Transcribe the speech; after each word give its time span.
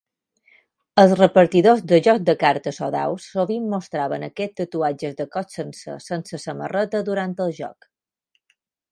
Els 1.01 1.11
repartidors 1.17 1.81
de 1.89 1.97
jocs 2.05 2.23
de 2.29 2.33
cartes 2.43 2.79
o 2.87 2.87
daus 2.95 3.27
sovint 3.35 3.67
mostraven 3.73 4.25
aquests 4.27 4.57
tatuatges 4.61 5.13
de 5.19 5.27
cos 5.35 5.53
sencer 5.59 5.99
sense 6.07 6.39
samarreta 6.47 7.03
durant 7.11 7.37
el 7.47 7.53
joc. 7.59 7.87